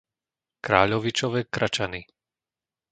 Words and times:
Kráľovičove 0.65 1.39
Kračany 1.53 2.01